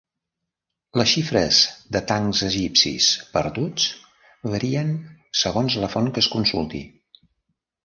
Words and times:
Les 1.01 1.09
xifres 1.11 1.59
de 1.95 2.01
tancs 2.11 2.41
egipcis 2.47 3.11
perduts 3.37 3.87
varien 4.55 4.91
segons 5.45 5.79
la 5.85 5.93
font 5.97 6.11
que 6.17 6.27
es 6.27 6.33
consulti. 6.39 6.85